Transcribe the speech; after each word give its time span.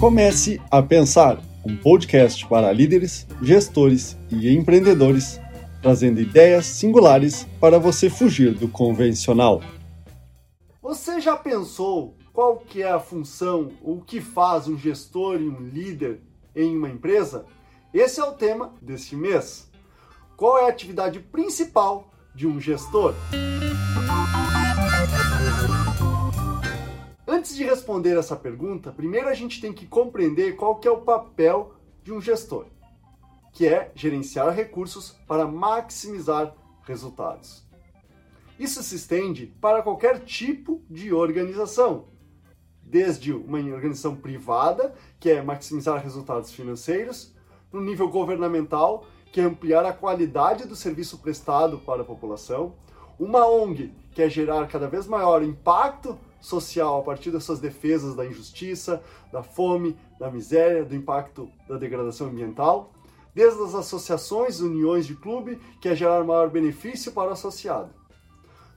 Comece 0.00 0.60
a 0.70 0.82
Pensar, 0.82 1.40
um 1.64 1.76
podcast 1.76 2.46
para 2.46 2.70
líderes, 2.72 3.26
gestores 3.40 4.16
e 4.30 4.54
empreendedores, 4.54 5.40
trazendo 5.80 6.20
ideias 6.20 6.66
singulares 6.66 7.46
para 7.60 7.78
você 7.78 8.10
fugir 8.10 8.54
do 8.54 8.68
convencional. 8.68 9.62
Você 10.82 11.20
já 11.20 11.36
pensou 11.36 12.16
qual 12.32 12.58
que 12.58 12.82
é 12.82 12.90
a 12.90 13.00
função, 13.00 13.70
o 13.80 14.00
que 14.00 14.20
faz 14.20 14.68
um 14.68 14.76
gestor 14.76 15.40
e 15.40 15.48
um 15.48 15.60
líder 15.60 16.20
em 16.54 16.76
uma 16.76 16.90
empresa? 16.90 17.46
Esse 17.92 18.20
é 18.20 18.24
o 18.24 18.32
tema 18.32 18.74
deste 18.82 19.16
mês. 19.16 19.70
Qual 20.36 20.58
é 20.58 20.64
a 20.66 20.68
atividade 20.68 21.20
principal 21.20 22.12
de 22.34 22.46
um 22.46 22.60
gestor? 22.60 23.14
Antes 27.44 27.56
de 27.56 27.64
responder 27.64 28.16
essa 28.16 28.34
pergunta, 28.34 28.90
primeiro 28.90 29.28
a 29.28 29.34
gente 29.34 29.60
tem 29.60 29.70
que 29.70 29.84
compreender 29.84 30.56
qual 30.56 30.76
que 30.76 30.88
é 30.88 30.90
o 30.90 31.02
papel 31.02 31.74
de 32.02 32.10
um 32.10 32.18
gestor, 32.18 32.64
que 33.52 33.66
é 33.66 33.92
gerenciar 33.94 34.50
recursos 34.54 35.10
para 35.28 35.46
maximizar 35.46 36.54
resultados. 36.84 37.62
Isso 38.58 38.82
se 38.82 38.96
estende 38.96 39.54
para 39.60 39.82
qualquer 39.82 40.20
tipo 40.20 40.82
de 40.88 41.12
organização, 41.12 42.06
desde 42.82 43.34
uma 43.34 43.58
organização 43.58 44.16
privada, 44.16 44.94
que 45.20 45.28
é 45.28 45.42
maximizar 45.42 46.02
resultados 46.02 46.50
financeiros, 46.50 47.34
no 47.70 47.82
nível 47.82 48.08
governamental, 48.08 49.04
que 49.30 49.42
é 49.42 49.44
ampliar 49.44 49.84
a 49.84 49.92
qualidade 49.92 50.66
do 50.66 50.74
serviço 50.74 51.18
prestado 51.18 51.78
para 51.80 52.00
a 52.00 52.06
população, 52.06 52.74
uma 53.18 53.46
ONG, 53.46 53.92
que 54.12 54.22
é 54.22 54.30
gerar 54.30 54.66
cada 54.66 54.88
vez 54.88 55.06
maior 55.06 55.42
impacto 55.42 56.18
social 56.44 57.00
a 57.00 57.02
partir 57.02 57.30
das 57.30 57.42
suas 57.42 57.58
defesas 57.58 58.14
da 58.14 58.26
injustiça, 58.26 59.02
da 59.32 59.42
fome, 59.42 59.96
da 60.18 60.30
miséria, 60.30 60.84
do 60.84 60.94
impacto 60.94 61.48
da 61.66 61.78
degradação 61.78 62.26
ambiental, 62.26 62.92
desde 63.34 63.62
as 63.62 63.74
associações, 63.74 64.60
uniões 64.60 65.06
de 65.06 65.16
clube, 65.16 65.58
que 65.80 65.88
é 65.88 65.96
gerar 65.96 66.22
maior 66.22 66.50
benefício 66.50 67.12
para 67.12 67.30
o 67.30 67.32
associado. 67.32 67.90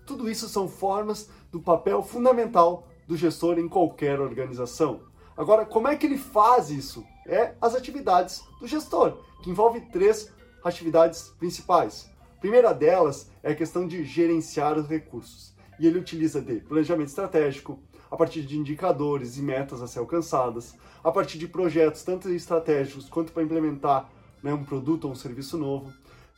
Tudo 0.05 0.29
isso 0.29 0.47
são 0.47 0.69
formas 0.69 1.29
do 1.51 1.59
papel 1.59 2.01
fundamental 2.01 2.87
do 3.05 3.17
gestor 3.17 3.59
em 3.59 3.67
qualquer 3.67 4.21
organização. 4.21 5.01
Agora, 5.35 5.65
como 5.65 5.89
é 5.89 5.97
que 5.97 6.05
ele 6.05 6.17
faz 6.17 6.69
isso? 6.69 7.05
É 7.27 7.53
as 7.59 7.75
atividades 7.75 8.41
do 8.61 8.67
gestor, 8.67 9.17
que 9.43 9.49
envolve 9.49 9.81
três 9.91 10.31
atividades 10.63 11.33
principais. 11.37 12.09
A 12.37 12.39
primeira 12.39 12.73
delas 12.73 13.29
é 13.43 13.51
a 13.51 13.55
questão 13.55 13.85
de 13.85 14.05
gerenciar 14.05 14.77
os 14.77 14.87
recursos. 14.87 15.56
E 15.79 15.87
ele 15.87 15.99
utiliza 15.99 16.41
de 16.41 16.55
planejamento 16.61 17.09
estratégico, 17.09 17.79
a 18.09 18.15
partir 18.15 18.41
de 18.41 18.57
indicadores 18.57 19.37
e 19.37 19.41
metas 19.41 19.81
a 19.81 19.87
ser 19.87 19.99
alcançadas, 19.99 20.75
a 21.03 21.11
partir 21.11 21.37
de 21.37 21.47
projetos 21.47 22.03
tanto 22.03 22.29
estratégicos 22.29 23.09
quanto 23.09 23.31
para 23.31 23.43
implementar 23.43 24.09
né, 24.41 24.53
um 24.53 24.63
produto 24.63 25.05
ou 25.05 25.11
um 25.11 25.15
serviço 25.15 25.57
novo, 25.57 25.91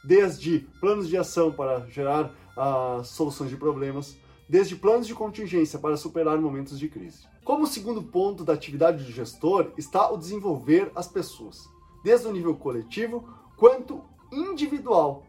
desde 0.04 0.60
planos 0.80 1.08
de 1.08 1.18
ação 1.18 1.52
para 1.52 1.86
gerar 1.88 2.34
uh, 2.58 3.04
soluções 3.04 3.50
de 3.50 3.58
problemas, 3.58 4.18
desde 4.48 4.76
planos 4.76 5.06
de 5.06 5.14
contingência 5.14 5.78
para 5.78 5.96
superar 5.96 6.38
momentos 6.40 6.80
de 6.80 6.88
crise. 6.88 7.28
Como 7.44 7.68
segundo 7.68 8.02
ponto 8.02 8.44
da 8.44 8.54
atividade 8.54 9.04
do 9.04 9.12
gestor 9.12 9.72
está 9.78 10.12
o 10.12 10.18
desenvolver 10.18 10.92
as 10.96 11.08
pessoas, 11.08 11.70
desde 12.04 12.28
o 12.28 12.32
nível 12.32 12.56
coletivo 12.56 13.28
quanto 13.58 14.04
individual. 14.32 15.24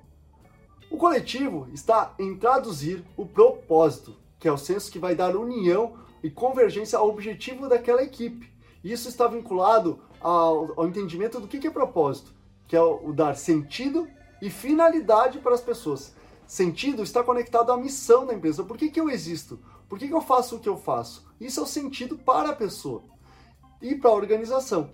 O 0.91 0.96
coletivo 0.96 1.69
está 1.72 2.12
em 2.19 2.36
traduzir 2.36 3.05
o 3.16 3.24
propósito, 3.24 4.16
que 4.41 4.48
é 4.48 4.52
o 4.52 4.58
senso 4.58 4.91
que 4.91 4.98
vai 4.98 5.14
dar 5.14 5.36
união 5.36 5.94
e 6.20 6.28
convergência 6.28 6.98
ao 6.98 7.08
objetivo 7.08 7.69
daquela 7.69 8.02
equipe. 8.02 8.52
Isso 8.83 9.08
está 9.08 9.28
vinculado 9.28 10.00
ao, 10.20 10.72
ao 10.80 10.88
entendimento 10.88 11.38
do 11.38 11.46
que, 11.46 11.64
é 11.64 11.70
propósito, 11.70 12.34
que 12.66 12.74
é 12.74 12.83
o, 12.83 13.11
o 13.11 13.12
dar 13.12 13.36
sentido 13.36 14.08
e 14.42 14.50
finalidade 14.50 15.38
para 15.38 15.55
as 15.55 15.61
pessoas. 15.61 16.12
Sentido 16.45 17.05
está 17.05 17.22
conectado 17.22 17.70
à 17.70 17.77
missão 17.77 18.27
da 18.27 18.34
empresa. 18.34 18.64
Por 18.64 18.77
que, 18.77 18.90
que 18.90 19.01
eu 19.01 19.08
existo? 19.08 19.61
Por 19.89 19.96
que, 19.96 20.08
que 20.08 20.14
eu 20.14 20.20
faço 20.20 20.57
o 20.57 20.61
que 20.61 20.68
eu 20.68 20.77
faço? 20.77 21.24
Isso 21.40 21.61
é 21.61 21.62
o 21.62 21.67
sentido 21.67 22.18
para 22.18 22.51
a 22.51 22.57
pessoa 22.57 23.05
e 23.80 23.95
para 23.95 24.11
a 24.11 24.14
organização. 24.14 24.90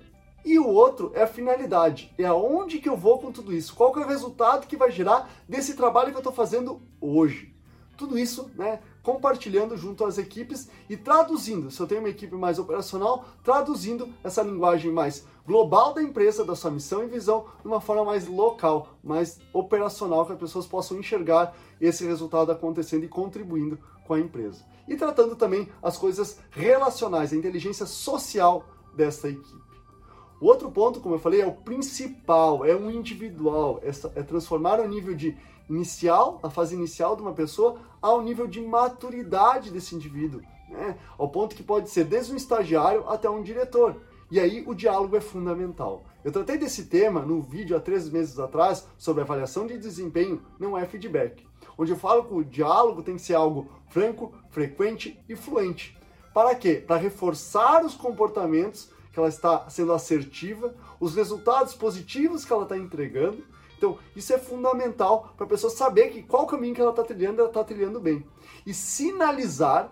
E 0.46 0.60
o 0.60 0.68
outro 0.68 1.10
é 1.12 1.24
a 1.24 1.26
finalidade, 1.26 2.14
é 2.16 2.24
aonde 2.24 2.78
que 2.78 2.88
eu 2.88 2.96
vou 2.96 3.18
com 3.18 3.32
tudo 3.32 3.52
isso, 3.52 3.74
qual 3.74 3.92
que 3.92 3.98
é 3.98 4.04
o 4.04 4.08
resultado 4.08 4.68
que 4.68 4.76
vai 4.76 4.92
gerar 4.92 5.28
desse 5.48 5.74
trabalho 5.74 6.12
que 6.12 6.16
eu 6.16 6.20
estou 6.20 6.32
fazendo 6.32 6.80
hoje. 7.00 7.52
Tudo 7.96 8.16
isso, 8.16 8.48
né, 8.54 8.78
compartilhando 9.02 9.76
junto 9.76 10.04
às 10.04 10.18
equipes 10.18 10.68
e 10.88 10.96
traduzindo, 10.96 11.68
se 11.68 11.80
eu 11.80 11.86
tenho 11.88 12.00
uma 12.00 12.10
equipe 12.10 12.36
mais 12.36 12.60
operacional, 12.60 13.24
traduzindo 13.42 14.08
essa 14.22 14.40
linguagem 14.40 14.92
mais 14.92 15.26
global 15.44 15.92
da 15.92 16.00
empresa, 16.00 16.44
da 16.44 16.54
sua 16.54 16.70
missão 16.70 17.02
e 17.02 17.08
visão, 17.08 17.46
de 17.60 17.66
uma 17.66 17.80
forma 17.80 18.04
mais 18.04 18.28
local, 18.28 18.90
mais 19.02 19.40
operacional, 19.52 20.24
que 20.26 20.32
as 20.32 20.38
pessoas 20.38 20.64
possam 20.64 20.96
enxergar 20.96 21.56
esse 21.80 22.06
resultado 22.06 22.52
acontecendo 22.52 23.04
e 23.04 23.08
contribuindo 23.08 23.80
com 24.06 24.14
a 24.14 24.20
empresa. 24.20 24.64
E 24.86 24.94
tratando 24.94 25.34
também 25.34 25.68
as 25.82 25.96
coisas 25.96 26.38
relacionais, 26.50 27.32
a 27.32 27.36
inteligência 27.36 27.84
social 27.84 28.64
dessa 28.94 29.28
equipe. 29.28 29.75
O 30.40 30.46
outro 30.46 30.70
ponto, 30.70 31.00
como 31.00 31.14
eu 31.14 31.18
falei, 31.18 31.40
é 31.40 31.46
o 31.46 31.52
principal, 31.52 32.64
é 32.64 32.76
um 32.76 32.90
individual, 32.90 33.80
é, 33.82 33.88
é 34.18 34.22
transformar 34.22 34.80
o 34.80 34.88
nível 34.88 35.14
de 35.14 35.36
inicial, 35.68 36.38
a 36.42 36.50
fase 36.50 36.74
inicial 36.74 37.16
de 37.16 37.22
uma 37.22 37.32
pessoa, 37.32 37.78
ao 38.00 38.22
nível 38.22 38.46
de 38.46 38.60
maturidade 38.60 39.70
desse 39.70 39.94
indivíduo, 39.94 40.42
né? 40.68 40.96
ao 41.16 41.28
ponto 41.28 41.56
que 41.56 41.62
pode 41.62 41.90
ser 41.90 42.04
desde 42.04 42.32
um 42.32 42.36
estagiário 42.36 43.08
até 43.08 43.28
um 43.28 43.42
diretor. 43.42 43.96
E 44.30 44.38
aí 44.38 44.64
o 44.66 44.74
diálogo 44.74 45.16
é 45.16 45.20
fundamental. 45.20 46.04
Eu 46.24 46.32
tratei 46.32 46.58
desse 46.58 46.86
tema 46.86 47.20
no 47.20 47.40
vídeo 47.40 47.76
há 47.76 47.80
três 47.80 48.10
meses 48.10 48.38
atrás 48.38 48.86
sobre 48.98 49.22
avaliação 49.22 49.66
de 49.66 49.78
desempenho, 49.78 50.42
não 50.58 50.76
é 50.76 50.84
feedback, 50.84 51.46
onde 51.78 51.92
eu 51.92 51.96
falo 51.96 52.24
que 52.24 52.34
o 52.34 52.44
diálogo 52.44 53.02
tem 53.02 53.14
que 53.14 53.22
ser 53.22 53.34
algo 53.34 53.68
franco, 53.88 54.32
frequente 54.50 55.18
e 55.28 55.36
fluente. 55.36 55.96
Para 56.34 56.54
quê? 56.54 56.84
Para 56.84 56.96
reforçar 56.96 57.84
os 57.84 57.94
comportamentos 57.94 58.90
que 59.16 59.20
ela 59.20 59.30
está 59.30 59.66
sendo 59.70 59.94
assertiva, 59.94 60.74
os 61.00 61.14
resultados 61.14 61.72
positivos 61.72 62.44
que 62.44 62.52
ela 62.52 62.64
está 62.64 62.76
entregando. 62.76 63.42
Então, 63.78 63.98
isso 64.14 64.30
é 64.34 64.36
fundamental 64.36 65.32
para 65.38 65.46
a 65.46 65.48
pessoa 65.48 65.72
saber 65.72 66.10
que 66.10 66.22
qual 66.22 66.46
caminho 66.46 66.74
que 66.74 66.82
ela 66.82 66.90
está 66.90 67.02
trilhando, 67.02 67.40
ela 67.40 67.48
está 67.48 67.64
trilhando 67.64 67.98
bem. 67.98 68.26
E 68.66 68.74
sinalizar 68.74 69.90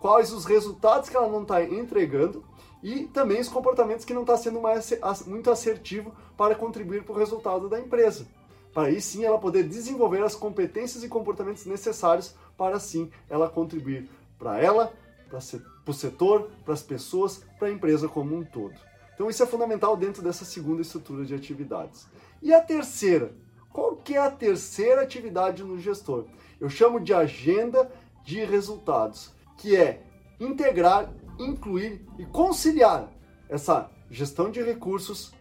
quais 0.00 0.32
os 0.32 0.44
resultados 0.44 1.08
que 1.08 1.16
ela 1.16 1.28
não 1.28 1.42
está 1.42 1.62
entregando 1.62 2.44
e 2.82 3.04
também 3.04 3.40
os 3.40 3.48
comportamentos 3.48 4.04
que 4.04 4.12
não 4.12 4.22
está 4.22 4.36
sendo 4.36 4.60
mais, 4.60 4.92
muito 5.28 5.48
assertivo 5.48 6.12
para 6.36 6.56
contribuir 6.56 7.04
para 7.04 7.14
o 7.14 7.18
resultado 7.18 7.68
da 7.68 7.78
empresa. 7.78 8.26
Para 8.74 8.88
aí 8.88 9.00
sim 9.00 9.24
ela 9.24 9.38
poder 9.38 9.62
desenvolver 9.62 10.24
as 10.24 10.34
competências 10.34 11.04
e 11.04 11.08
comportamentos 11.08 11.66
necessários 11.66 12.34
para 12.56 12.80
sim 12.80 13.12
ela 13.30 13.48
contribuir 13.48 14.10
para 14.36 14.60
ela, 14.60 14.92
para 15.28 15.38
o 15.38 15.92
setor, 15.92 16.50
para 16.64 16.74
as 16.74 16.82
pessoas, 16.82 17.42
para 17.58 17.68
a 17.68 17.70
empresa 17.70 18.08
como 18.08 18.36
um 18.36 18.44
todo. 18.44 18.74
Então 19.14 19.30
isso 19.30 19.42
é 19.42 19.46
fundamental 19.46 19.96
dentro 19.96 20.22
dessa 20.22 20.44
segunda 20.44 20.82
estrutura 20.82 21.24
de 21.24 21.34
atividades. 21.34 22.06
E 22.42 22.52
a 22.52 22.60
terceira? 22.60 23.32
Qual 23.72 23.96
que 23.96 24.14
é 24.14 24.18
a 24.18 24.30
terceira 24.30 25.02
atividade 25.02 25.64
no 25.64 25.78
gestor? 25.78 26.26
Eu 26.60 26.68
chamo 26.68 27.00
de 27.00 27.12
agenda 27.12 27.90
de 28.24 28.44
resultados, 28.44 29.32
que 29.56 29.76
é 29.76 30.02
integrar, 30.40 31.12
incluir 31.38 32.06
e 32.18 32.24
conciliar 32.26 33.10
essa 33.48 33.90
gestão 34.10 34.50
de 34.50 34.62
recursos, 34.62 35.32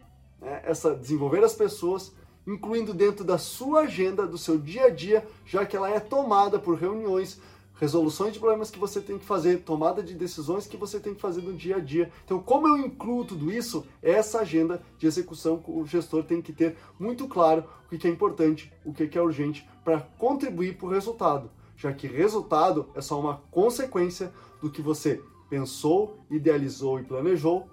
né, 0.41 0.61
essa 0.65 0.95
desenvolver 0.95 1.43
as 1.43 1.53
pessoas, 1.53 2.13
incluindo 2.45 2.93
dentro 2.93 3.23
da 3.23 3.37
sua 3.37 3.81
agenda, 3.81 4.27
do 4.27 4.37
seu 4.37 4.57
dia 4.57 4.85
a 4.85 4.89
dia, 4.89 5.25
já 5.45 5.65
que 5.65 5.75
ela 5.75 5.89
é 5.89 5.99
tomada 5.99 6.59
por 6.59 6.77
reuniões, 6.77 7.41
resoluções 7.75 8.33
de 8.33 8.39
problemas 8.39 8.71
que 8.71 8.79
você 8.79 9.01
tem 9.01 9.17
que 9.17 9.25
fazer, 9.25 9.63
tomada 9.63 10.01
de 10.01 10.13
decisões 10.13 10.65
que 10.65 10.77
você 10.77 10.99
tem 10.99 11.13
que 11.13 11.21
fazer 11.21 11.41
no 11.41 11.53
dia 11.53 11.77
a 11.77 11.79
dia. 11.79 12.11
Então, 12.23 12.39
como 12.39 12.67
eu 12.67 12.77
incluo 12.77 13.25
tudo 13.25 13.51
isso, 13.51 13.85
essa 14.01 14.39
agenda 14.39 14.81
de 14.97 15.05
execução 15.05 15.63
o 15.67 15.85
gestor 15.85 16.23
tem 16.23 16.41
que 16.41 16.53
ter 16.53 16.77
muito 16.99 17.27
claro 17.27 17.65
o 17.85 17.97
que 17.97 18.07
é 18.07 18.11
importante, 18.11 18.71
o 18.83 18.93
que 18.93 19.17
é 19.17 19.21
urgente 19.21 19.67
para 19.83 20.01
contribuir 20.17 20.77
para 20.77 20.87
o 20.87 20.91
resultado, 20.91 21.51
já 21.75 21.91
que 21.93 22.07
resultado 22.07 22.89
é 22.95 23.01
só 23.01 23.19
uma 23.19 23.37
consequência 23.51 24.33
do 24.61 24.71
que 24.71 24.81
você 24.81 25.21
pensou, 25.49 26.19
idealizou 26.31 26.99
e 26.99 27.03
planejou, 27.03 27.69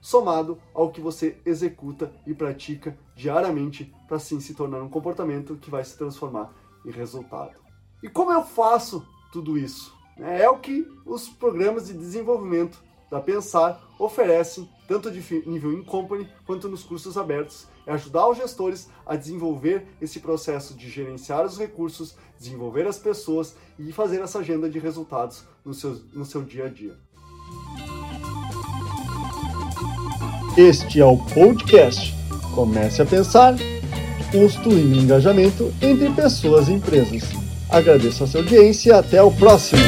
somado 0.00 0.58
ao 0.74 0.90
que 0.90 1.00
você 1.00 1.40
executa 1.46 2.12
e 2.26 2.34
pratica 2.34 2.98
diariamente 3.16 3.94
para 4.06 4.18
assim 4.18 4.38
se 4.38 4.52
tornar 4.52 4.82
um 4.82 4.88
comportamento 4.88 5.56
que 5.56 5.70
vai 5.70 5.82
se 5.82 5.96
transformar 5.96 6.52
em 6.84 6.90
resultado. 6.90 7.58
E 8.02 8.08
como 8.08 8.30
eu 8.30 8.42
faço 8.42 9.06
tudo 9.34 9.58
isso. 9.58 9.92
É 10.16 10.48
o 10.48 10.58
que 10.58 10.86
os 11.04 11.28
programas 11.28 11.88
de 11.88 11.92
desenvolvimento 11.92 12.80
da 13.10 13.20
Pensar 13.20 13.82
oferecem, 13.98 14.68
tanto 14.86 15.10
de 15.10 15.18
nível 15.44 15.72
in 15.72 15.82
company 15.82 16.28
quanto 16.46 16.68
nos 16.68 16.84
cursos 16.84 17.18
abertos, 17.18 17.66
é 17.84 17.92
ajudar 17.92 18.28
os 18.28 18.38
gestores 18.38 18.88
a 19.04 19.16
desenvolver 19.16 19.86
esse 20.00 20.20
processo 20.20 20.74
de 20.74 20.88
gerenciar 20.88 21.44
os 21.44 21.58
recursos, 21.58 22.14
desenvolver 22.38 22.86
as 22.86 22.96
pessoas 22.96 23.56
e 23.76 23.90
fazer 23.92 24.20
essa 24.20 24.38
agenda 24.38 24.70
de 24.70 24.78
resultados 24.78 25.44
no 25.64 25.74
seu, 25.74 26.00
no 26.12 26.24
seu 26.24 26.42
dia 26.42 26.66
a 26.66 26.68
dia. 26.68 26.96
Este 30.56 31.00
é 31.00 31.04
o 31.04 31.18
podcast 31.18 32.14
Comece 32.54 33.02
a 33.02 33.06
Pensar, 33.06 33.56
construindo 34.30 34.96
engajamento 34.96 35.74
entre 35.82 36.10
pessoas 36.12 36.68
e 36.68 36.72
empresas. 36.74 37.43
Agradeço 37.68 38.24
a 38.24 38.26
sua 38.26 38.40
audiência 38.40 38.90
e 38.90 38.92
até 38.92 39.22
o 39.22 39.30
próximo. 39.30 39.80